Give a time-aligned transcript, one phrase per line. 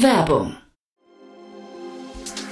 [0.00, 0.56] Werbung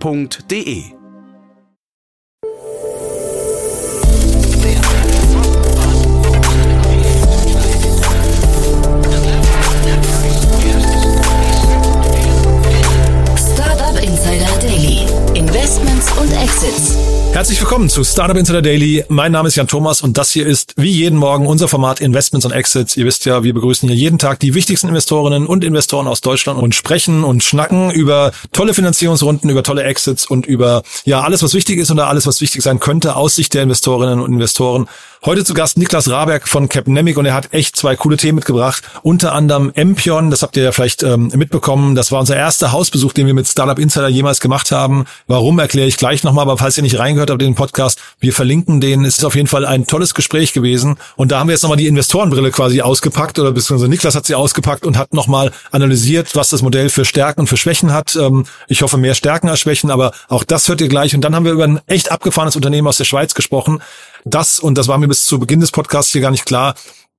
[0.00, 0.95] www.ftf.de
[17.46, 19.04] Herzlich willkommen zu Startup Insider Daily.
[19.08, 22.44] Mein Name ist Jan Thomas und das hier ist wie jeden Morgen unser Format Investments
[22.44, 22.96] und Exits.
[22.96, 26.60] Ihr wisst ja, wir begrüßen hier jeden Tag die wichtigsten Investorinnen und Investoren aus Deutschland
[26.60, 31.54] und sprechen und schnacken über tolle Finanzierungsrunden, über tolle Exits und über ja alles, was
[31.54, 34.88] wichtig ist oder alles, was wichtig sein könnte aus Sicht der Investorinnen und Investoren.
[35.24, 38.84] Heute zu Gast Niklas Raberg von Capnemic und er hat echt zwei coole Themen mitgebracht.
[39.02, 41.94] Unter anderem Empion, das habt ihr ja vielleicht ähm, mitbekommen.
[41.94, 45.04] Das war unser erster Hausbesuch, den wir mit Startup Insider jemals gemacht haben.
[45.26, 48.80] Warum erkläre ich gleich nochmal, aber falls ihr nicht reingehört in den Podcast, wir verlinken
[48.80, 49.04] den.
[49.04, 50.96] Es ist auf jeden Fall ein tolles Gespräch gewesen.
[51.16, 54.34] Und da haben wir jetzt nochmal die Investorenbrille quasi ausgepackt oder beziehungsweise Niklas hat sie
[54.34, 58.16] ausgepackt und hat nochmal analysiert, was das Modell für Stärken und für Schwächen hat.
[58.16, 61.14] Ähm, ich hoffe mehr Stärken als Schwächen, aber auch das hört ihr gleich.
[61.14, 63.80] Und dann haben wir über ein echt abgefahrenes Unternehmen aus der Schweiz gesprochen,
[64.28, 66.74] das, und das war mir bis zu Beginn des Podcasts hier gar nicht klar,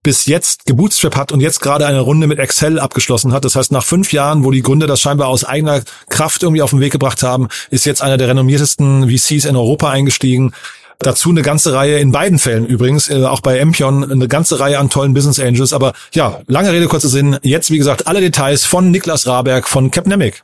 [0.08, 3.44] bis jetzt gebootstrap hat und jetzt gerade eine Runde mit Excel abgeschlossen hat.
[3.44, 6.70] Das heißt, nach fünf Jahren, wo die Gründer das scheinbar aus eigener Kraft irgendwie auf
[6.70, 10.54] den Weg gebracht haben, ist jetzt einer der renommiertesten VCs in Europa eingestiegen.
[11.00, 14.80] Dazu eine ganze Reihe, in beiden Fällen übrigens, äh, auch bei Empion, eine ganze Reihe
[14.80, 15.74] an tollen Business Angels.
[15.74, 17.38] Aber ja, lange Rede, kurzer Sinn.
[17.42, 20.42] Jetzt, wie gesagt, alle Details von Niklas Raberg von Capnemic.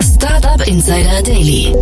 [0.00, 1.74] Startup Insider Daily.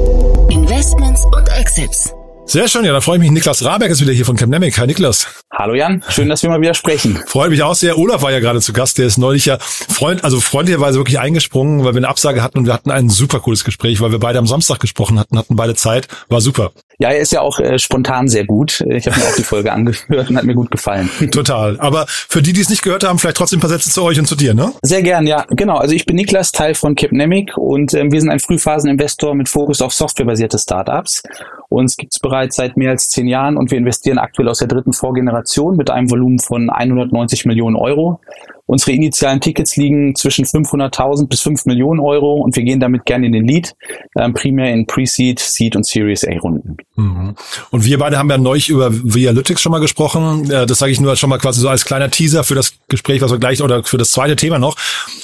[0.48, 2.14] Investments und Exits.
[2.44, 3.30] Sehr schön, ja, da freue ich mich.
[3.30, 4.76] Niklas Raberg ist wieder hier von Capnemic.
[4.76, 5.26] Hi Niklas.
[5.52, 7.22] Hallo Jan, schön, dass wir mal wieder sprechen.
[7.26, 7.96] Freut mich auch sehr.
[7.96, 11.84] Olaf war ja gerade zu Gast, der ist neulich ja freund, also freundlicherweise wirklich eingesprungen,
[11.84, 14.38] weil wir eine Absage hatten und wir hatten ein super cooles Gespräch, weil wir beide
[14.38, 16.72] am Samstag gesprochen hatten, hatten beide Zeit, war super.
[17.02, 18.80] Ja, er ist ja auch äh, spontan sehr gut.
[18.86, 21.10] Ich habe mir auch die Folge angehört und hat mir gut gefallen.
[21.32, 21.76] Total.
[21.80, 24.20] Aber für die, die es nicht gehört haben, vielleicht trotzdem ein paar Sätze zu euch
[24.20, 24.72] und zu dir, ne?
[24.82, 25.44] Sehr gern, ja.
[25.50, 25.78] Genau.
[25.78, 29.82] Also ich bin Niklas, Teil von Capnemic und ähm, wir sind ein Frühphaseninvestor mit Fokus
[29.82, 31.24] auf softwarebasierte Startups.
[31.68, 34.92] Uns gibt's bereits seit mehr als zehn Jahren und wir investieren aktuell aus der dritten
[34.92, 38.20] Vorgeneration mit einem Volumen von 190 Millionen Euro.
[38.66, 43.26] Unsere initialen Tickets liegen zwischen 500.000 bis 5 Millionen Euro und wir gehen damit gerne
[43.26, 43.74] in den Lead,
[44.16, 46.76] ähm, primär in Pre-Seed, Seed und Series A Runden.
[46.96, 47.34] Mhm.
[47.70, 50.48] Und wir beide haben ja neulich über Vialytics schon mal gesprochen.
[50.48, 53.32] Das sage ich nur schon mal quasi so als kleiner Teaser für das Gespräch, was
[53.32, 54.76] wir gleich oder für das zweite Thema noch.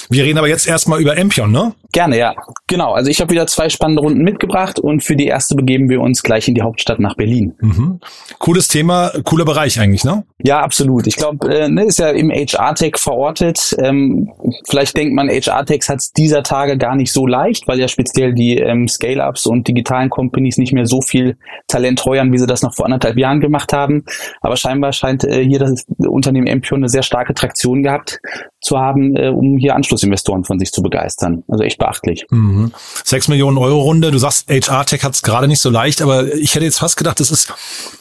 [0.09, 1.73] Wir reden aber jetzt erstmal über Empion, ne?
[1.91, 2.35] Gerne, ja.
[2.67, 2.93] Genau.
[2.93, 6.23] Also ich habe wieder zwei spannende Runden mitgebracht und für die erste begeben wir uns
[6.23, 7.55] gleich in die Hauptstadt nach Berlin.
[7.61, 7.99] Mhm.
[8.37, 10.23] Cooles Thema, cooler Bereich eigentlich, ne?
[10.43, 11.07] Ja, absolut.
[11.07, 12.97] Ich glaube, äh, ne, ist ja im HR-Tech
[13.39, 13.75] verortet.
[13.79, 14.31] Ähm,
[14.67, 18.33] vielleicht denkt man, HR-Techs hat es dieser Tage gar nicht so leicht, weil ja speziell
[18.33, 22.61] die ähm, Scale-Ups und digitalen Companies nicht mehr so viel Talent heuern, wie sie das
[22.61, 24.03] noch vor anderthalb Jahren gemacht haben.
[24.41, 28.19] Aber scheinbar scheint äh, hier das Unternehmen Empion eine sehr starke Traktion gehabt
[28.61, 31.43] zu haben, äh, um hier Anschlussinvestoren von sich zu begeistern.
[31.47, 32.25] Also echt beachtlich.
[32.29, 32.71] Mhm.
[33.03, 34.11] Sechs Millionen Euro Runde.
[34.11, 37.19] Du sagst, HR-Tech hat es gerade nicht so leicht, aber ich hätte jetzt fast gedacht,
[37.19, 37.53] das ist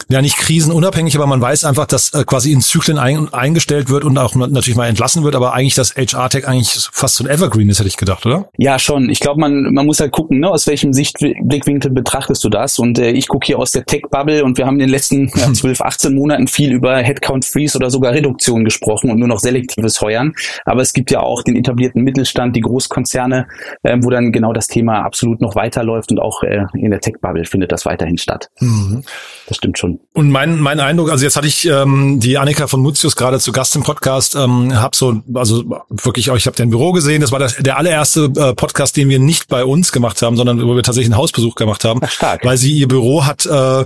[0.08, 4.04] ja nicht krisenunabhängig, aber man weiß einfach, dass äh, quasi in Zyklen ein, eingestellt wird
[4.04, 7.68] und auch natürlich mal entlassen wird, aber eigentlich das HR-Tech eigentlich fast so ein Evergreen
[7.68, 8.48] ist, hätte ich gedacht, oder?
[8.56, 9.10] Ja, schon.
[9.10, 12.78] Ich glaube, man, man muss halt gucken, ne, aus welchem Sichtblickwinkel betrachtest du das.
[12.78, 15.52] Und äh, ich gucke hier aus der Tech-Bubble und wir haben in den letzten ja,
[15.52, 20.34] 12, 18 Monaten viel über Headcount-Freeze oder sogar Reduktion gesprochen und nur noch selektives Heuern.
[20.64, 23.46] Aber es gibt ja auch den etablierten Mittelstand, die Großkonzerne,
[23.82, 27.44] äh, wo dann genau das Thema absolut noch weiterläuft und auch äh, in der Tech-Bubble
[27.44, 28.48] findet das weiterhin statt.
[28.60, 29.04] Mhm.
[29.46, 30.00] Das stimmt schon.
[30.12, 33.52] Und mein, mein Eindruck, also jetzt hatte ich ähm, die Annika von Mutius gerade zu
[33.52, 37.38] Gast im Podcast, ähm, habe so, also wirklich, ich habe dein Büro gesehen, das war
[37.38, 40.82] das, der allererste äh, Podcast, den wir nicht bei uns gemacht haben, sondern wo wir
[40.82, 42.44] tatsächlich einen Hausbesuch gemacht haben, stark.
[42.44, 43.84] weil sie ihr Büro hat äh,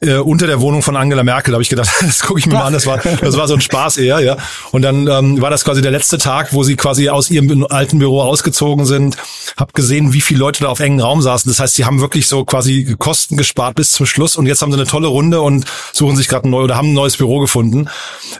[0.00, 2.54] äh, unter der Wohnung von Angela Merkel, da habe ich gedacht, das gucke ich mir
[2.54, 4.36] mal an, das war, das war so ein Spaß eher, ja.
[4.72, 7.98] Und dann ähm, war das quasi der letzte Tag, wo sie quasi aus ihrem alten
[7.98, 9.16] Büro ausgezogen sind,
[9.56, 11.50] hab gesehen, wie viele Leute da auf engen Raum saßen.
[11.50, 14.72] Das heißt, sie haben wirklich so quasi Kosten gespart bis zum Schluss und jetzt haben
[14.72, 17.40] sie eine tolle Runde und suchen sich gerade ein neues oder haben ein neues Büro
[17.40, 17.88] gefunden.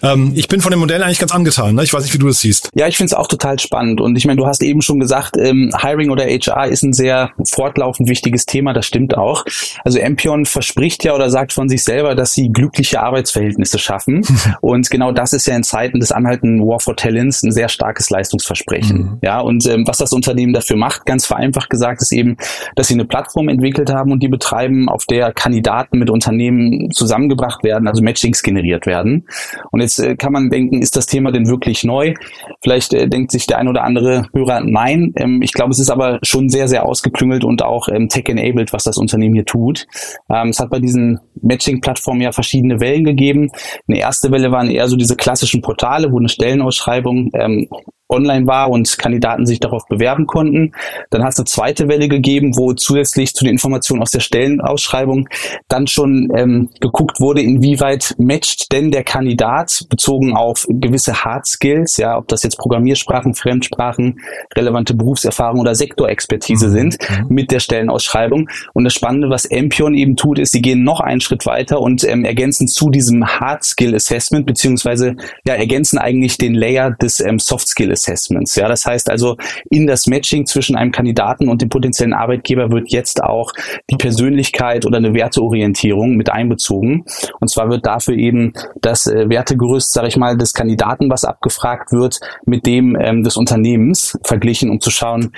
[0.02, 1.74] Ähm, ich bin von dem Modell eigentlich ganz angetan.
[1.74, 1.84] Ne?
[1.84, 2.70] Ich weiß nicht, wie du das siehst.
[2.74, 4.00] Ja, ich finde es auch total spannend.
[4.00, 7.30] Und ich meine, du hast eben schon gesagt, ähm, Hiring oder HR ist ein sehr
[7.48, 8.72] fortlaufend wichtiges Thema.
[8.72, 9.44] Das stimmt auch.
[9.84, 14.26] Also Empion verspricht ja oder sagt von sich selber, dass sie glückliche Arbeitsverhältnisse schaffen.
[14.60, 18.10] und genau das ist ja in Zeiten des anhaltenden War for Talents ein sehr starkes
[18.10, 18.98] Leistungsversprechen.
[18.98, 19.18] Mhm.
[19.22, 22.36] Ja, und ähm, was das Unternehmen dafür macht, ganz vereinfacht gesagt, ist eben,
[22.76, 27.64] dass sie eine Plattform entwickelt haben und die betreiben, auf der Kandidaten mit Unternehmen zusammengebracht
[27.64, 29.26] werden, also Matchings generiert werden.
[29.70, 32.14] Und jetzt äh, kann man denken, ist das Thema denn wirklich neu?
[32.62, 35.12] Vielleicht äh, denkt sich der ein oder andere Hörer, nein.
[35.16, 38.84] Ähm, ich glaube, es ist aber schon sehr, sehr ausgeklüngelt und auch ähm, tech-enabled, was
[38.84, 39.86] das Unternehmen hier tut.
[40.30, 43.50] Ähm, es hat bei diesen Matching-Plattformen ja verschiedene Wellen gegeben.
[43.88, 47.68] Eine erste Welle waren eher so diese klassischen Portale, wo eine Stellenausschreibung ähm,
[48.14, 50.72] online war und Kandidaten sich darauf bewerben konnten.
[51.10, 55.28] Dann hat es eine zweite Welle gegeben, wo zusätzlich zu den Informationen aus der Stellenausschreibung
[55.68, 61.96] dann schon ähm, geguckt wurde, inwieweit matcht denn der Kandidat bezogen auf gewisse Hard Skills,
[61.96, 64.20] ja, ob das jetzt Programmiersprachen, Fremdsprachen,
[64.56, 66.72] relevante Berufserfahrung oder Sektorexpertise mhm.
[66.72, 67.26] sind mhm.
[67.28, 68.48] mit der Stellenausschreibung.
[68.72, 72.04] Und das Spannende, was Empion eben tut, ist, sie gehen noch einen Schritt weiter und
[72.04, 77.38] ähm, ergänzen zu diesem Hard Skill Assessment beziehungsweise ja ergänzen eigentlich den Layer des ähm,
[77.38, 78.54] Soft Skill Assessments.
[78.56, 79.36] Ja, das heißt also,
[79.70, 83.52] in das Matching zwischen einem Kandidaten und dem potenziellen Arbeitgeber wird jetzt auch
[83.90, 87.04] die Persönlichkeit oder eine Werteorientierung mit einbezogen.
[87.40, 91.92] Und zwar wird dafür eben das äh, Wertegerüst, sage ich mal, des Kandidaten, was abgefragt
[91.92, 95.32] wird, mit dem ähm, des Unternehmens verglichen, um zu schauen,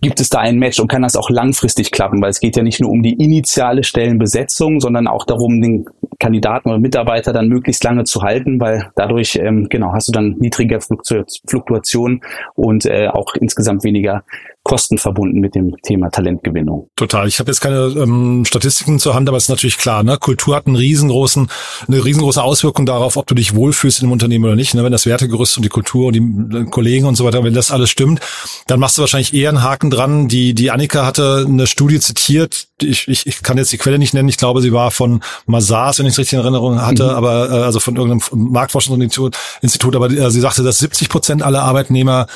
[0.00, 2.62] gibt es da ein Match und kann das auch langfristig klappen, weil es geht ja
[2.62, 5.86] nicht nur um die initiale Stellenbesetzung, sondern auch darum, den
[6.20, 10.36] Kandidaten oder Mitarbeiter dann möglichst lange zu halten, weil dadurch ähm, genau hast du dann
[10.38, 12.22] niedrige Fluktuation
[12.54, 14.24] und äh, auch insgesamt weniger
[14.64, 16.90] Kosten verbunden mit dem Thema Talentgewinnung.
[16.94, 17.26] Total.
[17.26, 20.18] Ich habe jetzt keine ähm, Statistiken zur Hand, aber es ist natürlich klar, ne?
[20.18, 21.48] Kultur hat einen riesengroßen,
[21.86, 24.74] eine riesengroße Auswirkung darauf, ob du dich wohlfühlst in dem Unternehmen oder nicht.
[24.74, 24.84] Ne?
[24.84, 27.70] Wenn das Wertegerüst und die Kultur und die äh, Kollegen und so weiter, wenn das
[27.70, 28.20] alles stimmt,
[28.66, 30.28] dann machst du wahrscheinlich eher einen Haken dran.
[30.28, 34.14] Die, die Annika hatte eine Studie zitiert, ich, ich, ich kann jetzt die Quelle nicht
[34.14, 37.10] nennen, ich glaube, sie war von Mazars, wenn ich es richtig in Erinnerung hatte, mhm.
[37.10, 41.62] aber äh, also von irgendeinem Marktforschungsinstitut, Institut, aber äh, sie sagte, dass 70 Prozent aller
[41.62, 42.26] Arbeitnehmer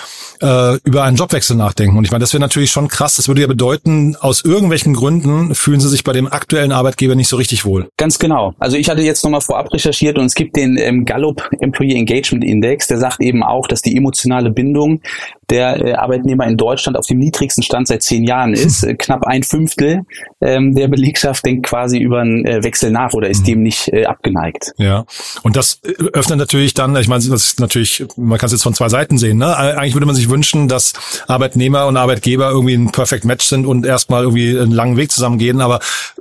[0.41, 1.97] äh, über einen Jobwechsel nachdenken.
[1.97, 3.17] Und ich meine, das wäre natürlich schon krass.
[3.17, 7.27] Das würde ja bedeuten, aus irgendwelchen Gründen fühlen sie sich bei dem aktuellen Arbeitgeber nicht
[7.27, 7.89] so richtig wohl.
[7.97, 8.55] Ganz genau.
[8.61, 12.45] Also ich hatte jetzt nochmal vorab recherchiert und es gibt den ähm, Gallup Employee Engagement
[12.45, 15.01] Index, der sagt eben auch, dass die emotionale Bindung
[15.51, 18.83] der äh, Arbeitnehmer in Deutschland auf dem niedrigsten Stand seit zehn Jahren ist.
[18.93, 20.03] Äh, knapp ein Fünftel
[20.41, 23.47] ähm, der Belegschaft denkt quasi über einen äh, Wechsel nach oder ist mhm.
[23.47, 24.73] dem nicht äh, abgeneigt.
[24.77, 25.05] Ja,
[25.43, 28.63] und das äh, öffnet natürlich dann, ich meine, das ist natürlich, man kann es jetzt
[28.65, 29.39] von zwei Seiten sehen.
[29.39, 29.57] Ne?
[29.57, 30.95] Eigentlich würde man sich wünschen, dass
[31.29, 35.39] Arbeitnehmer und Arbeitgeber irgendwie ein Perfect Match sind und erstmal irgendwie einen langen Weg zusammen
[35.39, 35.61] gehen.
[35.61, 35.79] Aber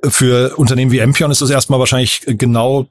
[0.07, 2.87] für Unternehmen wie Empion ist das erstmal wahrscheinlich genau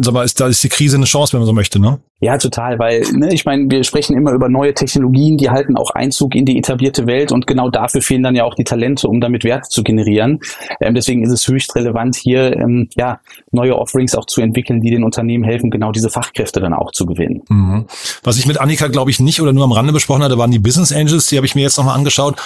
[0.00, 2.00] sag mal, ist, da ist die Krise eine Chance, wenn man so möchte, ne?
[2.22, 5.90] Ja, total, weil ne, ich meine, wir sprechen immer über neue Technologien, die halten auch
[5.90, 9.20] Einzug in die etablierte Welt und genau dafür fehlen dann ja auch die Talente, um
[9.20, 10.38] damit Werte zu generieren.
[10.80, 13.18] Ähm, deswegen ist es höchst relevant, hier ähm, ja
[13.50, 17.06] neue Offerings auch zu entwickeln, die den Unternehmen helfen, genau diese Fachkräfte dann auch zu
[17.06, 17.42] gewinnen.
[17.48, 17.86] Mhm.
[18.22, 20.60] Was ich mit Annika, glaube ich, nicht oder nur am Rande besprochen hatte, waren die
[20.60, 21.26] Business Angels.
[21.26, 22.40] Die habe ich mir jetzt nochmal angeschaut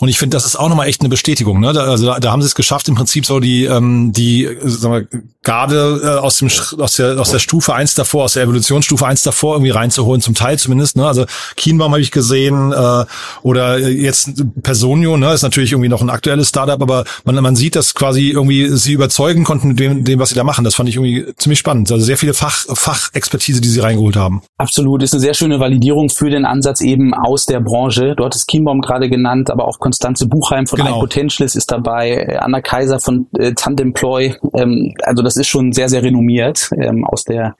[0.00, 1.58] und ich finde, das ist auch nochmal echt eine Bestätigung.
[1.58, 1.72] Ne?
[1.72, 5.08] Da, also da, da haben sie es geschafft, im Prinzip so die ähm, die sagen
[5.10, 9.06] wir, Garde äh, aus dem aus der aus der Stufe eins davor, aus der Evolutionsstufe
[9.06, 10.96] eins davor irgendwie reinzuholen, zum Teil zumindest.
[10.96, 11.06] Ne?
[11.06, 13.04] Also Kienbaum habe ich gesehen äh,
[13.42, 17.76] oder jetzt Personio, ne, ist natürlich irgendwie noch ein aktuelles Startup, aber man, man sieht,
[17.76, 20.64] dass quasi irgendwie sie überzeugen konnten mit dem, dem, was sie da machen.
[20.64, 21.90] Das fand ich irgendwie ziemlich spannend.
[21.90, 24.42] Also sehr viele Fach, Fachexpertise, die sie reingeholt haben.
[24.58, 28.14] Absolut, ist eine sehr schöne Validierung für den Ansatz eben aus der Branche.
[28.16, 30.98] Du hattest Kienbaum gerade genannt, aber auch Konstanze Buchheim von genau.
[30.98, 34.34] iPotentialist ist dabei, Anna Kaiser von äh, Tandemploy.
[34.54, 37.54] Ähm, also das ist schon sehr, sehr renommiert ähm, aus der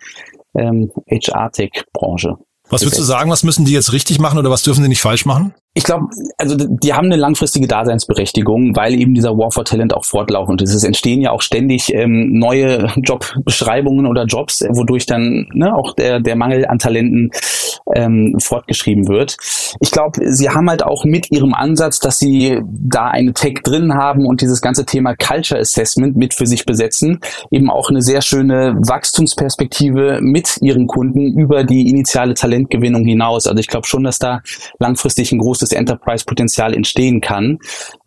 [0.55, 2.37] ähm, HR-Tech-Branche.
[2.73, 5.03] Was würdest du sagen, was müssen die jetzt richtig machen oder was dürfen sie nicht
[5.03, 5.53] falsch machen?
[5.75, 6.07] Ich glaube,
[6.39, 10.75] also die haben eine langfristige Daseinsberechtigung, weil eben dieser War for Talent auch fortlaufend ist.
[10.75, 16.21] Es entstehen ja auch ständig ähm, neue Jobbeschreibungen oder Jobs, wodurch dann ne, auch der,
[16.21, 17.31] der Mangel an Talenten
[17.95, 19.37] ähm, fortgeschrieben wird.
[19.81, 23.95] Ich glaube, sie haben halt auch mit ihrem Ansatz, dass sie da eine Tech drin
[23.95, 28.23] haben und dieses ganze Thema Culture Assessment mit für sich besetzen, eben auch eine sehr
[28.23, 33.47] schöne Wachstumsperspektive mit ihren Kunden über die initiale Talentgewinnung hinaus.
[33.47, 34.41] Also ich glaube schon, dass da
[34.79, 37.59] langfristig ein großes Enterprise-Potenzial entstehen kann.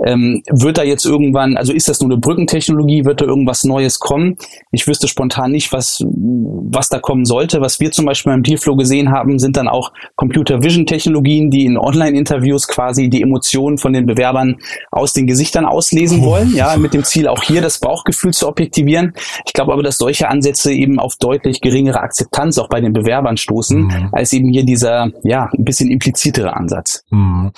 [0.06, 4.00] Ähm, wird da jetzt irgendwann, also ist das nur eine Brückentechnologie, wird da irgendwas Neues
[4.00, 4.38] kommen?
[4.72, 7.62] Ich wüsste spontan nicht, was, was da kommen sollte.
[7.62, 11.66] Was wir zum Beispiel beim Dealflow gesehen haben, sind dann auch Computer Vision Technologien, die
[11.66, 14.58] in Online-Interviews quasi die Emotionen von den Bewerbern
[14.92, 19.14] aus den Gesichtern auslesen wollen, ja, mit dem Ziel auch hier das Bauchgefühl zu objektivieren.
[19.46, 23.38] Ich glaube aber, dass solche Ansätze eben auf deutlich geringere Akzeptanz auch bei den Bewerbern
[23.38, 24.10] stoßen, mhm.
[24.12, 27.04] als eben hier dieser, ja, ein bisschen implizitere Ansatz.
[27.10, 27.52] Mhm.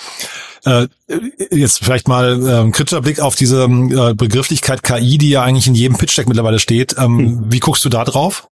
[0.66, 0.88] Äh,
[1.52, 5.68] jetzt vielleicht mal äh, ein kritischer Blick auf diese äh, Begrifflichkeit KI, die ja eigentlich
[5.68, 6.96] in jedem Pitch-Deck mittlerweile steht.
[6.98, 7.46] Ähm, hm.
[7.48, 8.48] Wie guckst du da drauf?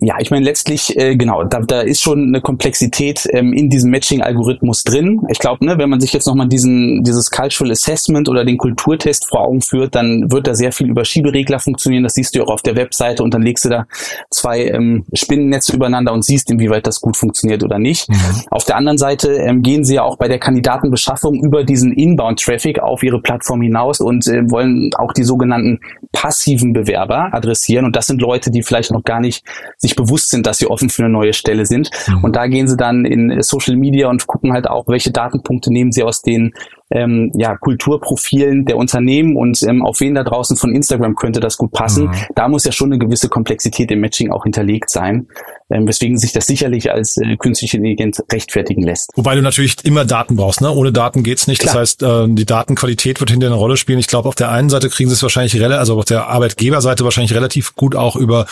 [0.00, 3.90] Ja, ich meine letztlich äh, genau, da, da ist schon eine Komplexität ähm, in diesem
[3.90, 5.22] Matching-Algorithmus drin.
[5.30, 9.26] Ich glaube, ne, wenn man sich jetzt nochmal diesen dieses Cultural Assessment oder den Kulturtest
[9.26, 12.02] vor Augen führt, dann wird da sehr viel über Schieberegler funktionieren.
[12.02, 13.86] Das siehst du auch auf der Webseite und dann legst du da
[14.30, 18.10] zwei ähm, Spinnennetze übereinander und siehst, inwieweit das gut funktioniert oder nicht.
[18.10, 18.16] Mhm.
[18.50, 22.80] Auf der anderen Seite ähm, gehen sie ja auch bei der Kandidatenbeschaffung über diesen Inbound-Traffic
[22.80, 25.80] auf ihre Plattform hinaus und äh, wollen auch die sogenannten
[26.12, 27.86] passiven Bewerber adressieren.
[27.86, 29.42] Und das sind Leute, die vielleicht noch gar nicht
[29.76, 31.90] sich bewusst sind, dass sie offen für eine neue Stelle sind.
[32.08, 32.24] Mhm.
[32.24, 35.92] Und da gehen sie dann in Social Media und gucken halt auch, welche Datenpunkte nehmen
[35.92, 36.52] sie aus den
[36.90, 41.56] ähm, ja, Kulturprofilen der Unternehmen und ähm, auf wen da draußen von Instagram könnte das
[41.56, 42.06] gut passen.
[42.06, 42.14] Mhm.
[42.34, 45.26] Da muss ja schon eine gewisse Komplexität im Matching auch hinterlegt sein,
[45.70, 49.10] ähm, weswegen sich das sicherlich als äh, künstliche Intelligenz rechtfertigen lässt.
[49.14, 50.70] Wobei du natürlich immer Daten brauchst, ne?
[50.70, 51.60] Ohne Daten geht's nicht.
[51.60, 51.74] Klar.
[51.74, 53.98] Das heißt, äh, die Datenqualität wird hinter eine Rolle spielen.
[53.98, 57.04] Ich glaube, auf der einen Seite kriegen sie es wahrscheinlich relativ, also auf der Arbeitgeberseite
[57.04, 58.46] wahrscheinlich relativ gut auch über,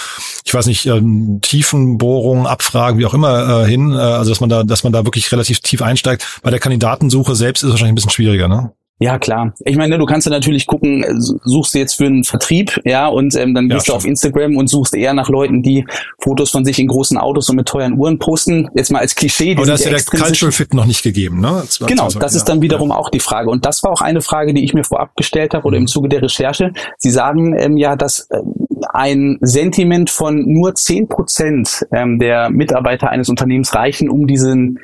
[0.45, 3.93] ich weiß nicht, ähm, Tiefenbohrungen, Abfragen, wie auch immer äh, hin.
[3.93, 6.41] Äh, also dass man da, dass man da wirklich relativ tief einsteigt.
[6.43, 8.73] Bei der Kandidatensuche selbst ist es wahrscheinlich ein bisschen schwieriger, ne?
[9.03, 9.53] Ja, klar.
[9.65, 13.09] Ich meine, du kannst ja natürlich gucken, äh, suchst du jetzt für einen Vertrieb, ja,
[13.09, 15.85] und ähm, dann gehst ja, du auf Instagram und suchst eher nach Leuten, die
[16.21, 18.69] Fotos von sich in großen Autos und mit teuren Uhren posten.
[18.75, 19.57] Jetzt mal als Klischee.
[19.57, 21.63] Aber da ist ja der Cultural Fit noch nicht gegeben, ne?
[21.67, 22.97] Das genau, das, das ist dann wiederum ja.
[22.97, 23.51] auch die Frage.
[23.51, 25.89] Und das war auch eine Frage, die ich mir vorab gestellt habe oder im mhm.
[25.89, 26.73] Zuge der Recherche.
[26.99, 33.11] Sie sagen ähm, ja, dass ähm, ein Sentiment von nur zehn Prozent ähm, der Mitarbeiter
[33.11, 34.79] eines Unternehmens reichen, um diesen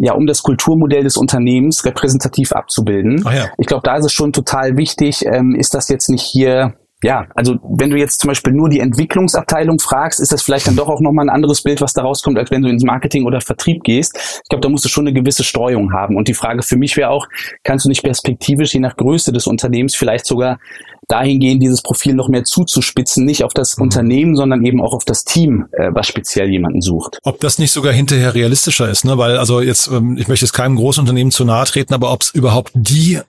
[0.00, 3.22] ja, um das Kulturmodell des Unternehmens repräsentativ abzubilden.
[3.24, 3.48] ja.
[3.58, 7.26] Ich glaube, da ist es schon total wichtig, ähm, ist das jetzt nicht hier ja,
[7.34, 10.88] also wenn du jetzt zum Beispiel nur die Entwicklungsabteilung fragst, ist das vielleicht dann doch
[10.88, 13.82] auch nochmal ein anderes Bild, was da rauskommt, als wenn du ins Marketing oder Vertrieb
[13.84, 14.42] gehst.
[14.42, 16.16] Ich glaube, da musst du schon eine gewisse Streuung haben.
[16.16, 17.26] Und die Frage für mich wäre auch,
[17.64, 20.58] kannst du nicht perspektivisch, je nach Größe des Unternehmens, vielleicht sogar
[21.08, 23.84] dahingehend, dieses Profil noch mehr zuzuspitzen, nicht auf das mhm.
[23.84, 27.18] Unternehmen, sondern eben auch auf das Team, äh, was speziell jemanden sucht.
[27.22, 29.18] Ob das nicht sogar hinterher realistischer ist, ne?
[29.18, 32.30] Weil also jetzt, ähm, ich möchte jetzt keinem Großunternehmen zu nahe treten, aber ob es
[32.30, 33.20] überhaupt die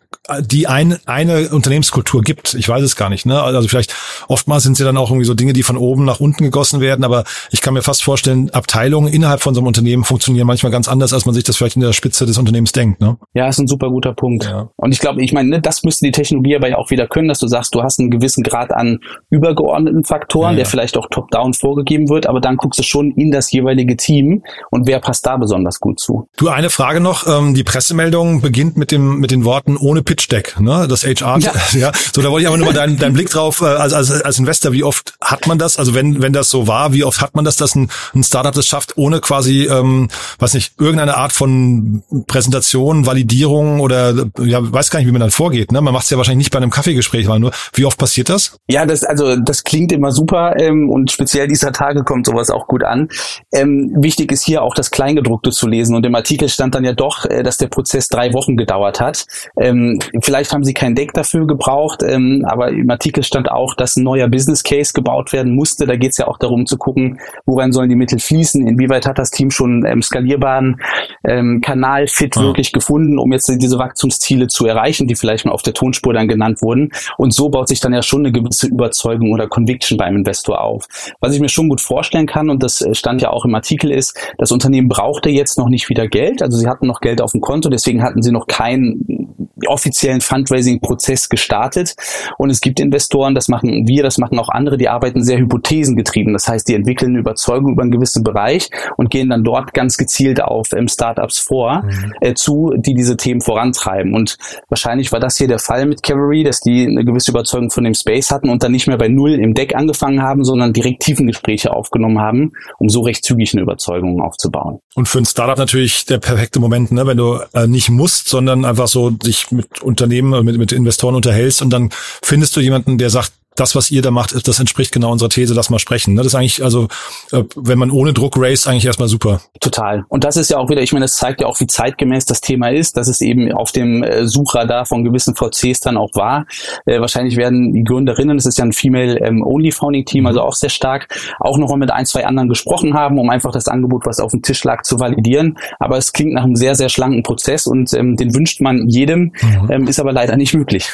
[0.42, 3.26] die ein, eine Unternehmenskultur gibt, ich weiß es gar nicht.
[3.26, 3.42] Ne?
[3.42, 3.96] Also vielleicht
[4.28, 7.04] oftmals sind sie dann auch irgendwie so Dinge, die von oben nach unten gegossen werden,
[7.04, 10.88] aber ich kann mir fast vorstellen, Abteilungen innerhalb von so einem Unternehmen funktionieren manchmal ganz
[10.88, 13.02] anders, als man sich das vielleicht in der Spitze des Unternehmens denkt.
[13.02, 13.18] Ne?
[13.34, 14.46] Ja, ist ein super guter Punkt.
[14.46, 14.70] Ja.
[14.78, 17.28] Und ich glaube, ich meine, ne, das müsste die Technologie aber ja auch wieder können,
[17.28, 19.00] dass du sagst, du hast einen gewissen Grad an
[19.30, 23.32] übergeordneten Faktoren, ja, der vielleicht auch top-down vorgegeben wird, aber dann guckst du schon in
[23.32, 26.28] das jeweilige Team und wer passt da besonders gut zu.
[26.38, 27.28] Du, eine Frage noch.
[27.28, 30.88] Ähm, die Pressemeldung beginnt mit dem mit den Worten ohne Pitch Deck, ne?
[30.88, 31.40] Das HR.
[31.40, 31.52] Ja.
[31.74, 31.92] ja.
[32.14, 34.40] So, da wollte ich aber nur mal deinen, deinen Blick drauf, äh, als, als, als
[34.40, 35.78] Investor, wie oft hat man das?
[35.78, 38.54] Also wenn, wenn das so war, wie oft hat man das, dass ein, ein Startup
[38.54, 40.10] das schafft, ohne quasi, ähm,
[40.40, 45.32] weiß nicht, irgendeine Art von Präsentation, Validierung oder ja, weiß gar nicht, wie man dann
[45.32, 45.72] vorgeht.
[45.72, 45.82] Ne?
[45.82, 47.52] Man macht es ja wahrscheinlich nicht bei einem Kaffeegespräch, mal nur.
[47.74, 48.58] Wie oft passiert das?
[48.68, 52.68] Ja, das, also das klingt immer super ähm, und speziell dieser Tage kommt sowas auch
[52.68, 53.08] gut an.
[53.54, 56.94] Ähm, wichtig ist hier auch das Kleingedruckte zu lesen und im Artikel stand dann ja
[56.94, 59.26] doch, äh, dass der Prozess drei Wochen gedauert hat.
[59.60, 63.96] Ähm, vielleicht haben sie kein Deck dafür gebraucht, ähm, aber im Artikel stand auch, dass
[63.96, 65.86] ein neuer Business Case gebaut werden musste.
[65.86, 69.20] Da geht es ja auch darum zu gucken, woran sollen die Mittel fließen, inwieweit hat
[69.20, 70.82] das Team schon ähm, skalierbaren
[71.28, 72.42] ähm, Kanal fit ja.
[72.42, 76.28] wirklich gefunden, um jetzt diese Wachstumsziele zu erreichen, die vielleicht mal auf der Tonspur dann
[76.28, 76.92] genannt wurden.
[77.18, 80.86] Und so baut sich dann ja schon eine gewisse Überzeugung oder Conviction beim Investor auf.
[81.20, 83.92] Was ich mir schon gut vorstellen kann, und das äh, stand ja auch im Artikel,
[83.92, 86.42] ist, das Unternehmen brauchte jetzt noch nicht wieder Geld.
[86.42, 89.32] Also sie hatten noch Geld auf dem Konto, deswegen hatten sie noch keinen
[89.68, 91.96] offiziellen Fundraising-Prozess gestartet.
[92.38, 96.34] Und es gibt Investoren, das machen wir, das machen auch andere, die arbeiten sehr hypothesengetrieben.
[96.34, 99.98] Das heißt, die entwickeln eine Überzeugung über einen gewissen Bereich und gehen dann dort ganz
[99.98, 102.14] gezielt auf ähm, Startups vor, mhm.
[102.22, 104.14] äh, zu, die diese Themen vorantreiben.
[104.14, 104.38] Und
[104.70, 107.94] wahrscheinlich war das hier der Fall mit Cavalry, dass die eine gewisse Überzeugung von dem
[107.94, 111.72] Space hatten und dann nicht mehr bei Null im Deck angefangen haben, sondern direkt Tiefengespräche
[111.72, 114.80] aufgenommen haben, um so recht zügig eine Überzeugung aufzubauen.
[114.96, 117.06] Und für ein Startup natürlich der perfekte Moment, ne?
[117.08, 121.16] wenn du äh, nicht musst, sondern einfach so dich mit Unternehmen, äh, mit, mit Investoren
[121.16, 121.90] unterhältst und dann
[122.22, 125.54] findest du jemanden, der sagt, das, was ihr da macht, das entspricht genau unserer These,
[125.54, 126.16] lass mal sprechen.
[126.16, 126.24] Ne?
[126.24, 126.88] Das ist eigentlich, also
[127.32, 129.42] äh, wenn man ohne Druck race, eigentlich erstmal super.
[129.60, 130.04] Total.
[130.10, 132.42] Und das ist ja auch wieder, ich meine, das zeigt ja auch, wie zeitgemäß das
[132.42, 136.48] Thema ist, dass es eben auf dem äh, Suchradar von gewissen VCs dann auch war.
[136.86, 141.08] Äh, wahrscheinlich werden die Gründerinnen, das ist ja ein Female-Only-Founding-Team, ähm, also auch sehr stark,
[141.40, 144.42] auch nochmal mit ein, zwei anderen gesprochen haben, um einfach das Angebot, was auf dem
[144.42, 145.60] Tisch lag, zu validieren.
[145.80, 149.34] Aber es klingt nach einem sehr, sehr schlanken Prozess und ähm, den wünscht man jedem,
[149.42, 149.70] mhm.
[149.70, 150.90] ähm, ist aber leider nicht möglich.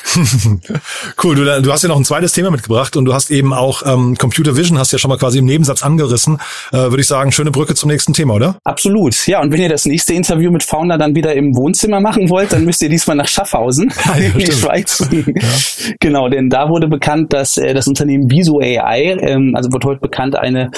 [1.24, 3.84] cool, du, du hast ja noch ein zweites Thema, mitgebracht und du hast eben auch
[3.86, 6.40] ähm, Computer Vision, hast ja schon mal quasi im Nebensatz angerissen.
[6.72, 8.58] Äh, Würde ich sagen, schöne Brücke zum nächsten Thema, oder?
[8.64, 9.28] Absolut.
[9.28, 12.52] Ja, und wenn ihr das nächste Interview mit Founder dann wieder im Wohnzimmer machen wollt,
[12.52, 15.08] dann müsst ihr diesmal nach Schaffhausen ja, in die Schweiz.
[15.12, 15.94] Ja.
[16.00, 20.02] Genau, denn da wurde bekannt, dass äh, das Unternehmen Viso AI, ähm, also wird heute
[20.02, 20.72] bekannt, eine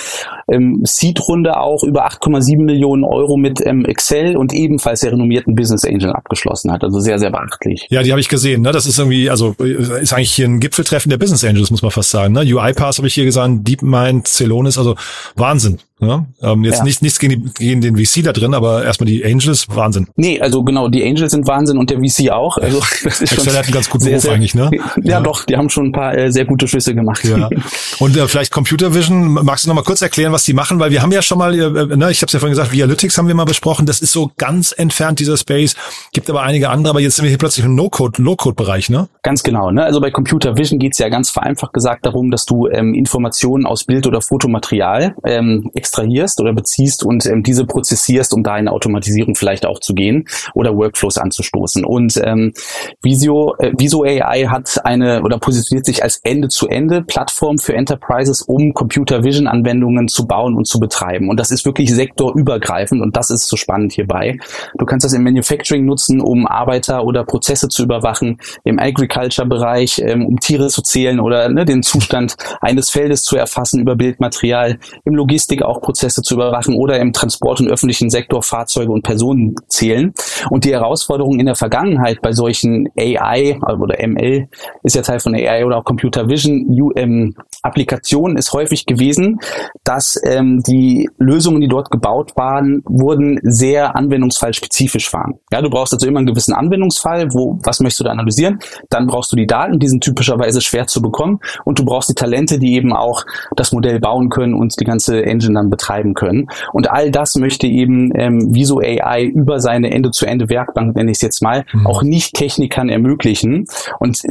[0.51, 5.85] ähm, Seed-Runde auch über 8,7 Millionen Euro mit ähm, Excel und ebenfalls der renommierten Business
[5.85, 6.83] Angel abgeschlossen hat.
[6.83, 7.87] Also sehr, sehr beachtlich.
[7.89, 8.61] Ja, die habe ich gesehen.
[8.61, 8.71] Ne?
[8.71, 11.91] Das ist irgendwie, also äh, ist eigentlich hier ein Gipfeltreffen der Business Angels, muss man
[11.91, 12.33] fast sagen.
[12.33, 12.41] Ne?
[12.41, 14.95] UiPath habe ich hier gesagt, DeepMind, Celonis, also
[15.35, 15.79] Wahnsinn.
[16.01, 16.83] Ja, ähm, jetzt ja.
[16.85, 20.07] nicht, nichts gegen, die, gegen den VC da drin, aber erstmal die Angels, Wahnsinn.
[20.15, 22.57] Nee, also genau, die Angels sind Wahnsinn und der VC auch.
[22.57, 24.69] Also das ist Excel hat einen ganz guten sehr, Beruf sehr, eigentlich, ne?
[24.73, 27.25] Ja, ja, doch, die haben schon ein paar äh, sehr gute Schüsse gemacht.
[27.25, 27.49] Ja.
[27.99, 30.79] Und äh, vielleicht Computer Vision, magst du noch mal kurz erklären, was die machen?
[30.79, 33.17] Weil wir haben ja schon mal, äh, ne, ich habe es ja vorhin gesagt, Vialytics
[33.17, 35.75] haben wir mal besprochen, das ist so ganz entfernt dieser Space,
[36.13, 39.09] gibt aber einige andere, aber jetzt sind wir hier plötzlich im No-Code, No-Code-Bereich, ne?
[39.21, 39.83] Ganz genau, ne?
[39.83, 43.83] Also bei Computer Vision geht's ja ganz vereinfacht gesagt darum, dass du ähm, Informationen aus
[43.83, 49.35] Bild- oder Fotomaterial ähm, extrahierst oder beziehst und ähm, diese prozessierst, um da in Automatisierung
[49.35, 51.83] vielleicht auch zu gehen oder Workflows anzustoßen.
[51.83, 52.53] Und ähm,
[53.01, 59.23] Visio, äh, Viso AI hat eine oder positioniert sich als Ende-zu-Ende-Plattform für Enterprises, um Computer
[59.23, 61.29] Vision Anwendungen zu bauen und zu betreiben.
[61.29, 64.37] Und das ist wirklich sektorübergreifend und das ist so spannend hierbei.
[64.77, 70.25] Du kannst das im Manufacturing nutzen, um Arbeiter oder Prozesse zu überwachen, im Agriculture-Bereich, ähm,
[70.25, 75.15] um Tiere zu zählen oder ne, den Zustand eines Feldes zu erfassen über Bildmaterial, im
[75.15, 80.13] Logistik auch Prozesse zu überwachen oder im Transport- und öffentlichen Sektor Fahrzeuge und Personen zählen.
[80.49, 84.47] Und die Herausforderung in der Vergangenheit bei solchen AI oder ML
[84.83, 89.39] ist ja Teil von AI oder auch Computer Vision UM Applikationen ist häufig gewesen,
[89.83, 95.35] dass ähm, die Lösungen, die dort gebaut waren, wurden sehr anwendungsfallspezifisch waren.
[95.51, 98.59] Ja, du brauchst also immer einen gewissen Anwendungsfall, wo was möchtest du da analysieren?
[98.89, 102.13] Dann brauchst du die Daten, die sind typischerweise schwer zu bekommen und du brauchst die
[102.13, 103.25] Talente, die eben auch
[103.55, 106.47] das Modell bauen können und die ganze Engine dann betreiben können.
[106.73, 111.41] Und all das möchte eben ähm, Viso AI über seine Ende-zu-Ende-Werkbank, nenne ich es jetzt
[111.41, 111.87] mal, mhm.
[111.87, 113.65] auch Nicht-Technikern ermöglichen.
[113.99, 114.21] Und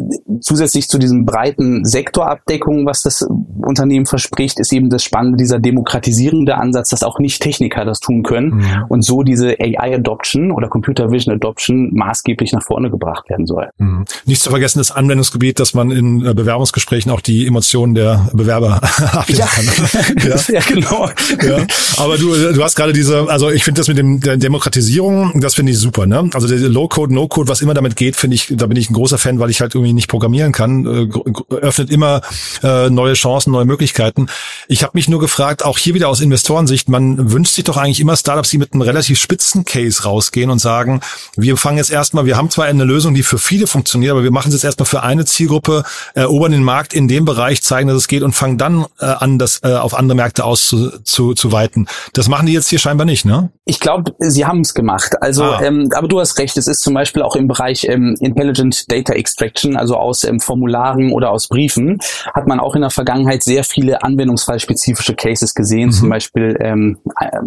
[0.40, 6.56] zusätzlich zu diesem breiten Sektorabdeckung, was das Unternehmen verspricht, ist eben das Spannende dieser demokratisierende
[6.56, 8.84] Ansatz, dass auch Nicht-Techniker das tun können mhm.
[8.88, 13.68] und so diese AI-Adoption oder Computer Vision Adoption maßgeblich nach vorne gebracht werden soll.
[13.78, 14.04] Mhm.
[14.26, 18.80] Nicht zu vergessen das Anwendungsgebiet, dass man in äh, Bewerbungsgesprächen auch die Emotionen der Bewerber
[19.28, 19.47] ja.
[19.47, 19.66] kann.
[20.28, 20.36] ja.
[20.49, 21.08] ja, genau.
[21.47, 21.66] Ja.
[21.97, 25.54] Aber du, du hast gerade diese, also ich finde das mit dem, der Demokratisierung, das
[25.54, 26.30] finde ich super, ne?
[26.32, 29.19] Also der Low-Code, No-Code, was immer damit geht, finde ich, da bin ich ein großer
[29.19, 32.21] Fan, weil ich halt irgendwie nicht programmieren kann, äh, öffnet immer
[32.62, 34.28] äh, neue Chancen, neue Möglichkeiten.
[34.68, 38.00] Ich habe mich nur gefragt, auch hier wieder aus Investorensicht, man wünscht sich doch eigentlich
[38.00, 41.00] immer Startups, die mit einem relativ spitzen Case rausgehen und sagen,
[41.36, 44.30] wir fangen jetzt erstmal, wir haben zwar eine Lösung, die für viele funktioniert, aber wir
[44.30, 47.97] machen es jetzt erstmal für eine Zielgruppe, erobern den Markt in dem Bereich, zeigen, dass
[47.97, 51.04] es geht und fangen dann äh, an, das äh, auf andere Märkte auszuweiten.
[51.04, 51.86] Zu, zu weiten.
[52.12, 53.50] Das machen die jetzt hier scheinbar nicht, ne?
[53.64, 55.21] Ich glaube, sie haben es gemacht.
[55.21, 55.60] Also, ah.
[55.62, 59.12] ähm, aber du hast recht, es ist zum Beispiel auch im Bereich ähm, Intelligent Data
[59.12, 61.99] Extraction, also aus ähm, Formularen oder aus Briefen,
[62.34, 65.93] hat man auch in der Vergangenheit sehr viele anwendungsfallspezifische Cases gesehen, mhm.
[65.93, 66.99] zum Beispiel ähm,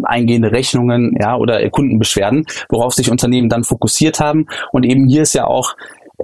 [0.04, 4.46] eingehende Rechnungen ja, oder Kundenbeschwerden, worauf sich Unternehmen dann fokussiert haben.
[4.72, 5.74] Und eben hier ist ja auch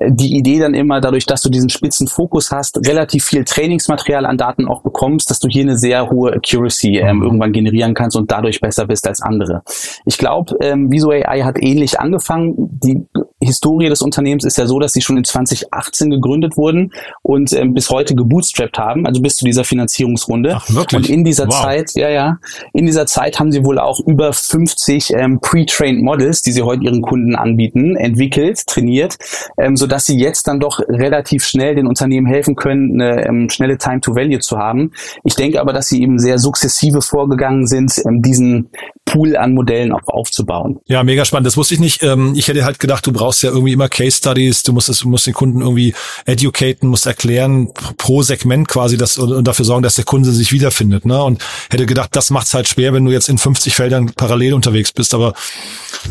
[0.07, 4.37] die Idee dann immer, dadurch, dass du diesen spitzen Fokus hast, relativ viel Trainingsmaterial an
[4.37, 7.23] Daten auch bekommst, dass du hier eine sehr hohe Accuracy ähm, mhm.
[7.25, 9.63] irgendwann generieren kannst und dadurch besser bist als andere.
[10.07, 12.55] Ich glaube, ähm, Viso AI hat ähnlich angefangen.
[12.57, 13.07] Die
[13.41, 17.73] Historie des Unternehmens ist ja so, dass sie schon in 2018 gegründet wurden und ähm,
[17.73, 20.55] bis heute gebootstrapped haben, also bis zu dieser Finanzierungsrunde.
[20.57, 20.99] Ach, wirklich?
[20.99, 21.63] Und in dieser wow.
[21.63, 22.39] Zeit, ja, ja,
[22.73, 26.83] in dieser Zeit haben sie wohl auch über 50 ähm, pre-trained Models, die sie heute
[26.83, 29.17] ihren Kunden anbieten, entwickelt, trainiert,
[29.59, 33.49] ähm, so dass sie jetzt dann doch relativ schnell den Unternehmen helfen können, eine ähm,
[33.51, 34.91] schnelle Time to Value zu haben.
[35.23, 38.71] Ich denke aber, dass sie eben sehr sukzessive vorgegangen sind, ähm, diesen
[39.05, 40.81] Pool an Modellen auch aufzubauen.
[40.87, 41.47] Ja, mega spannend.
[41.47, 42.03] Das wusste ich nicht.
[42.03, 45.01] Ähm, ich hätte halt gedacht, du brauchst ja irgendwie immer Case Studies, du musst es,
[45.01, 49.83] du musst den Kunden irgendwie educaten, musst erklären pro Segment quasi das und dafür sorgen,
[49.83, 51.05] dass der Kunde sich wiederfindet.
[51.05, 51.23] Ne?
[51.23, 54.93] Und hätte gedacht, das macht's halt schwer, wenn du jetzt in 50 Feldern parallel unterwegs
[54.93, 55.15] bist.
[55.15, 55.35] Aber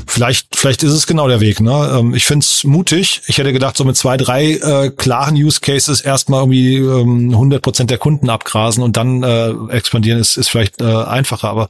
[0.06, 1.60] vielleicht, vielleicht ist es genau der Weg.
[1.60, 1.98] Ne?
[1.98, 3.22] Ähm, ich find's mutig.
[3.28, 7.62] Ich hätte gedacht, so mit zwei, drei äh, klaren Use Cases erstmal irgendwie ähm, 100
[7.62, 11.50] Prozent der Kunden abgrasen und dann äh, expandieren ist, ist vielleicht äh, einfacher.
[11.50, 11.70] Aber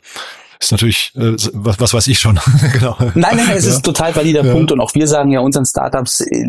[0.59, 2.39] ist natürlich, äh, was, was weiß ich schon.
[2.73, 2.95] genau.
[2.99, 3.71] Nein, nein, es ja.
[3.71, 4.53] ist total valider ja.
[4.53, 6.45] Punkt und auch wir sagen ja unseren Startups, äh,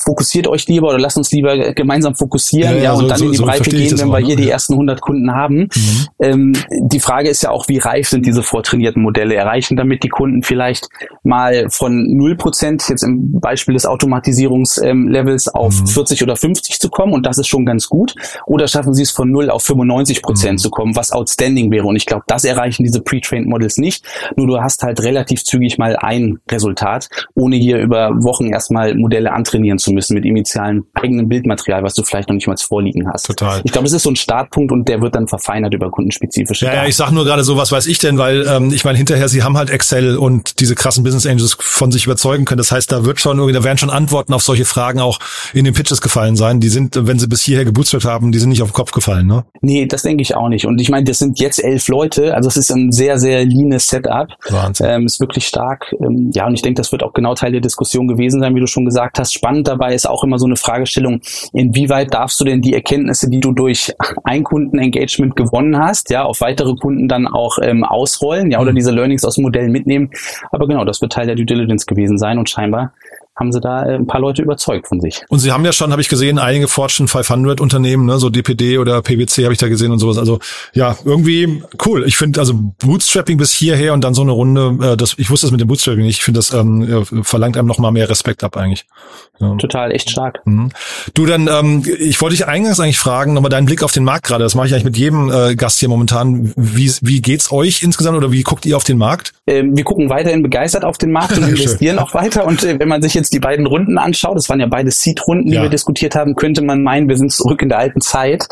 [0.00, 3.24] fokussiert euch lieber oder lasst uns lieber gemeinsam fokussieren, ja, ja, so, und dann so,
[3.26, 5.68] in die so Breite gehen, wenn wir hier die ersten 100 Kunden haben.
[5.74, 6.06] Mhm.
[6.20, 9.34] Ähm, die Frage ist ja auch, wie reif sind diese vortrainierten Modelle?
[9.34, 10.88] Erreichen damit die Kunden vielleicht
[11.22, 15.86] mal von 0% jetzt im Beispiel des Automatisierungslevels auf mhm.
[15.86, 18.14] 40 oder 50 zu kommen und das ist schon ganz gut.
[18.46, 20.58] Oder schaffen sie es von 0 auf 95 Prozent mhm.
[20.58, 21.86] zu kommen, was outstanding wäre.
[21.86, 24.04] Und ich glaube, das erreichen diese Pre-Trained Models nicht.
[24.36, 29.32] Nur du hast halt relativ zügig mal ein Resultat, ohne hier über Wochen erstmal Modelle
[29.32, 33.26] antrainieren zu müssen mit initialen eigenen Bildmaterial, was du vielleicht noch nicht mal vorliegen hast.
[33.26, 33.60] Total.
[33.64, 36.74] Ich glaube, es ist so ein Startpunkt und der wird dann verfeinert über kundenspezifische Ja,
[36.74, 39.28] ja ich sage nur gerade so, was weiß ich denn, weil ähm, ich meine, hinterher,
[39.28, 42.58] sie haben halt Excel und diese krassen Business Angels von sich überzeugen können.
[42.58, 45.18] Das heißt, da wird schon irgendwie, da werden schon Antworten auf solche Fragen auch
[45.52, 46.60] in den Pitches gefallen sein.
[46.60, 49.26] Die sind, wenn sie bis hierher gebootstrapped haben, die sind nicht auf den Kopf gefallen,
[49.26, 49.44] ne?
[49.60, 50.66] Nee, das denke ich auch nicht.
[50.66, 53.88] Und ich meine, das sind jetzt elf Leute, also es ist ein sehr, sehr leanes
[53.88, 54.28] Setup.
[54.48, 54.86] Wahnsinn.
[54.88, 55.94] Ähm, ist wirklich stark.
[56.00, 58.60] Ähm, ja, und ich denke, das wird auch genau Teil der Diskussion gewesen sein, wie
[58.60, 59.32] du schon gesagt hast.
[59.32, 61.20] Spannend dabei ist auch immer so eine Fragestellung,
[61.52, 63.92] inwieweit darfst du denn die Erkenntnisse, die du durch
[64.24, 68.76] ein Kundenengagement gewonnen hast, ja, auf weitere Kunden dann auch ähm, ausrollen, ja, oder mhm.
[68.76, 70.10] diese Learnings aus dem Modell mitnehmen.
[70.50, 72.92] Aber genau, das wird Teil der Due Diligence gewesen sein und scheinbar
[73.34, 75.24] haben sie da äh, ein paar Leute überzeugt von sich.
[75.28, 78.78] Und sie haben ja schon, habe ich gesehen, einige Fortune 500 Unternehmen, ne, so DPD
[78.78, 80.18] oder PwC habe ich da gesehen und sowas.
[80.18, 80.38] Also
[80.74, 82.04] ja, irgendwie cool.
[82.06, 85.46] Ich finde also Bootstrapping bis hierher und dann so eine Runde, äh, das, ich wusste
[85.46, 86.18] das mit dem Bootstrapping nicht.
[86.18, 88.84] Ich finde, das ähm, verlangt einem noch mal mehr Respekt ab eigentlich.
[89.40, 89.56] Ja.
[89.56, 90.40] Total, echt stark.
[90.44, 90.70] Mhm.
[91.14, 94.26] Du dann, ähm, ich wollte dich eingangs eigentlich fragen, nochmal deinen Blick auf den Markt
[94.26, 94.44] gerade.
[94.44, 96.52] Das mache ich eigentlich mit jedem äh, Gast hier momentan.
[96.56, 99.32] Wie, wie geht's euch insgesamt oder wie guckt ihr auf den Markt?
[99.46, 102.46] Ähm, wir gucken weiterhin begeistert auf den Markt und investieren auch weiter.
[102.46, 105.46] Und äh, wenn man sich jetzt die beiden Runden anschaut, das waren ja beide Seed-Runden,
[105.46, 105.62] die ja.
[105.62, 108.46] wir diskutiert haben, könnte man meinen, wir sind zurück in der alten Zeit.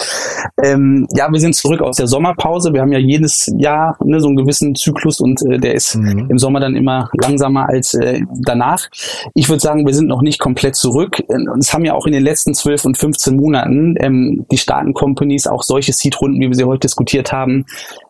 [0.63, 2.73] Ähm, ja, wir sind zurück aus der Sommerpause.
[2.73, 6.27] Wir haben ja jedes Jahr ne, so einen gewissen Zyklus und äh, der ist mhm.
[6.29, 8.89] im Sommer dann immer langsamer als äh, danach.
[9.35, 11.23] Ich würde sagen, wir sind noch nicht komplett zurück.
[11.59, 15.63] Es haben ja auch in den letzten 12 und 15 Monaten ähm, die Staaten-Companies auch
[15.63, 17.67] solche Seed-Runden, wie wir sie heute diskutiert haben,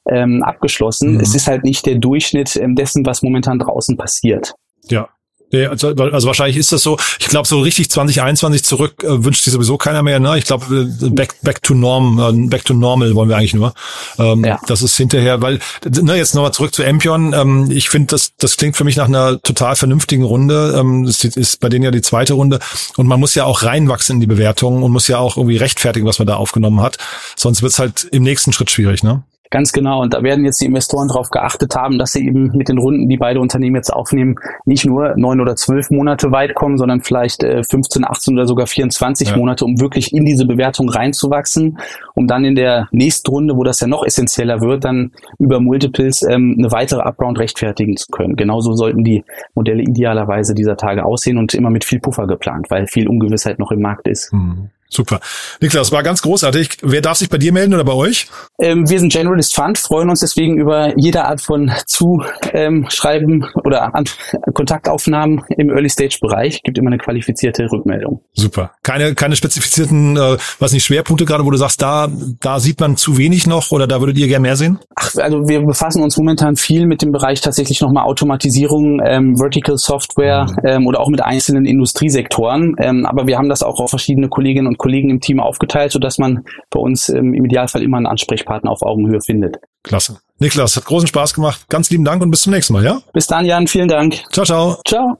[0.08, 1.14] ähm, abgeschlossen.
[1.14, 1.20] Mhm.
[1.20, 4.54] Es ist halt nicht der Durchschnitt ähm, dessen, was momentan draußen passiert.
[4.88, 5.08] Ja,
[5.52, 6.96] Nee, also, also wahrscheinlich ist das so.
[7.18, 10.20] Ich glaube, so richtig 2021 zurück äh, wünscht sich sowieso keiner mehr.
[10.20, 10.38] Ne?
[10.38, 13.74] Ich glaube, äh, back, back to norm, äh, back to normal wollen wir eigentlich nur.
[14.18, 14.60] Ähm, ja.
[14.66, 17.32] Das ist hinterher, weil, ne, jetzt nochmal zurück zu Empion.
[17.32, 20.76] Ähm, ich finde, das, das klingt für mich nach einer total vernünftigen Runde.
[20.78, 22.60] Ähm, das ist bei denen ja die zweite Runde.
[22.96, 26.06] Und man muss ja auch reinwachsen in die Bewertungen und muss ja auch irgendwie rechtfertigen,
[26.06, 26.98] was man da aufgenommen hat.
[27.36, 29.24] Sonst wird's halt im nächsten Schritt schwierig, ne?
[29.50, 30.00] Ganz genau.
[30.00, 33.08] Und da werden jetzt die Investoren darauf geachtet haben, dass sie eben mit den Runden,
[33.08, 37.42] die beide Unternehmen jetzt aufnehmen, nicht nur neun oder zwölf Monate weit kommen, sondern vielleicht
[37.42, 39.36] äh, 15, 18 oder sogar 24 ja.
[39.36, 41.78] Monate, um wirklich in diese Bewertung reinzuwachsen,
[42.14, 45.10] um dann in der nächsten Runde, wo das ja noch essentieller wird, dann
[45.40, 48.36] über Multiples ähm, eine weitere Upround rechtfertigen zu können.
[48.36, 52.86] Genauso sollten die Modelle idealerweise dieser Tage aussehen und immer mit viel Puffer geplant, weil
[52.86, 54.32] viel Ungewissheit noch im Markt ist.
[54.32, 54.70] Mhm.
[54.90, 55.20] Super.
[55.60, 56.78] Niklas, war ganz großartig.
[56.82, 58.26] Wer darf sich bei dir melden oder bei euch?
[58.60, 64.04] Ähm, wir sind Generalist Fund, freuen uns deswegen über jede Art von Zuschreiben oder An
[64.52, 66.60] Kontaktaufnahmen im Early Stage Bereich.
[66.64, 68.20] Gibt immer eine qualifizierte Rückmeldung.
[68.32, 68.72] Super.
[68.82, 72.08] Keine, keine spezifizierten, äh, was nicht, Schwerpunkte gerade, wo du sagst, da,
[72.40, 74.80] da sieht man zu wenig noch oder da würdet ihr gerne mehr sehen?
[74.96, 79.76] Ach, also wir befassen uns momentan viel mit dem Bereich tatsächlich nochmal Automatisierung, ähm, Vertical
[79.76, 80.68] Software mhm.
[80.68, 82.74] ähm, oder auch mit einzelnen Industriesektoren.
[82.80, 86.18] Ähm, aber wir haben das auch auf verschiedene Kolleginnen und Kollegen im Team aufgeteilt, sodass
[86.18, 89.58] man bei uns ähm, im Idealfall immer einen Ansprechpartner auf Augenhöhe findet.
[89.84, 90.18] Klasse.
[90.38, 91.68] Niklas, hat großen Spaß gemacht.
[91.68, 93.02] Ganz lieben Dank und bis zum nächsten Mal, ja?
[93.12, 93.66] Bis dann, Jan.
[93.66, 94.22] Vielen Dank.
[94.32, 94.80] Ciao, ciao.
[94.88, 95.18] Ciao.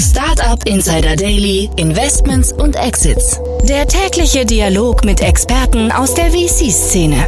[0.00, 3.40] Startup Insider Daily, Investments und Exits.
[3.68, 7.26] Der tägliche Dialog mit Experten aus der VC-Szene.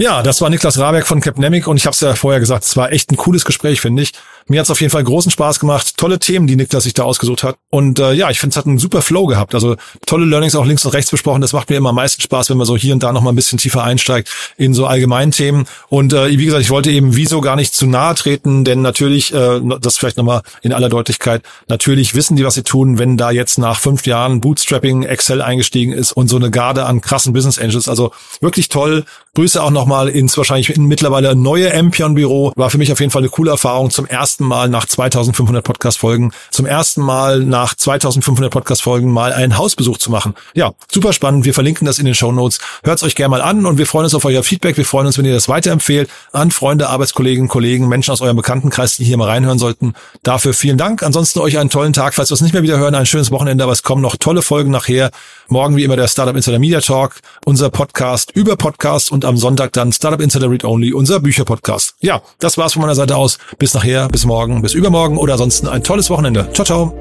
[0.00, 2.76] Ja, das war Niklas Rabeck von Capnemic und ich habe es ja vorher gesagt, es
[2.76, 4.12] war echt ein cooles Gespräch, finde ich.
[4.48, 5.96] Mir hat es auf jeden Fall großen Spaß gemacht.
[5.98, 7.56] Tolle Themen, die Niklas sich da ausgesucht hat.
[7.70, 9.54] Und äh, ja, ich finde, es hat einen super Flow gehabt.
[9.54, 11.42] Also tolle Learnings auch links und rechts besprochen.
[11.42, 13.30] Das macht mir immer am meisten Spaß, wenn man so hier und da noch mal
[13.30, 15.66] ein bisschen tiefer einsteigt in so allgemeinen Themen.
[15.88, 19.34] Und äh, wie gesagt, ich wollte eben wieso gar nicht zu nahe treten, denn natürlich,
[19.34, 23.30] äh, das vielleicht nochmal in aller Deutlichkeit, natürlich wissen die, was sie tun, wenn da
[23.30, 27.58] jetzt nach fünf Jahren Bootstrapping Excel eingestiegen ist und so eine Garde an krassen Business
[27.58, 27.88] Angels.
[27.88, 29.04] Also wirklich toll.
[29.34, 32.52] Grüße auch nochmal ins wahrscheinlich in mittlerweile neue Ampion Büro.
[32.56, 33.90] War für mich auf jeden Fall eine coole Erfahrung.
[33.90, 39.98] Zum ersten Mal nach 2500 Podcast-Folgen, zum ersten Mal nach 2500 Podcast-Folgen mal einen Hausbesuch
[39.98, 40.34] zu machen.
[40.54, 41.44] Ja, super spannend.
[41.44, 42.60] Wir verlinken das in den Show Notes.
[42.84, 44.76] Hört euch gerne mal an und wir freuen uns auf euer Feedback.
[44.76, 48.96] Wir freuen uns, wenn ihr das weiterempfehlt an Freunde, Arbeitskollegen, Kollegen, Menschen aus eurem Bekanntenkreis,
[48.96, 49.94] die hier mal reinhören sollten.
[50.22, 51.02] Dafür vielen Dank.
[51.02, 52.14] Ansonsten euch einen tollen Tag.
[52.14, 53.64] Falls wir es nicht mehr wieder hören, ein schönes Wochenende.
[53.64, 55.10] Aber es kommen noch tolle Folgen nachher.
[55.48, 59.72] Morgen wie immer der Startup Insider Media Talk, unser Podcast über Podcasts und am Sonntag
[59.72, 61.94] dann Startup Insider Read Only, unser Bücherpodcast.
[62.00, 63.38] Ja, das war's von meiner Seite aus.
[63.58, 66.48] Bis nachher, bis morgen, bis übermorgen oder ansonsten ein tolles Wochenende.
[66.52, 66.94] Ciao, ciao.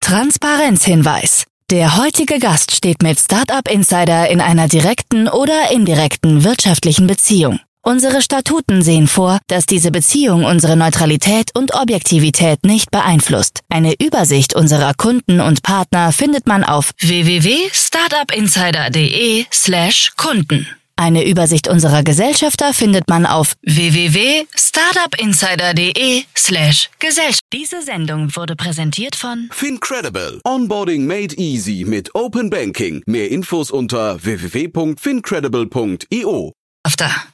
[0.00, 1.44] Transparenzhinweis.
[1.70, 7.60] Der heutige Gast steht mit Startup Insider in einer direkten oder indirekten wirtschaftlichen Beziehung.
[7.82, 13.60] Unsere Statuten sehen vor, dass diese Beziehung unsere Neutralität und Objektivität nicht beeinflusst.
[13.70, 20.66] Eine Übersicht unserer Kunden und Partner findet man auf www.startupinsider.de slash Kunden.
[21.00, 27.40] Eine Übersicht unserer Gesellschafter findet man auf www.startupinsider.de slash Gesellschaft.
[27.54, 30.42] Diese Sendung wurde präsentiert von Fincredible.
[30.44, 33.02] Onboarding made easy mit Open Banking.
[33.06, 36.52] Mehr Infos unter www.fincredible.io.
[36.82, 37.24] After.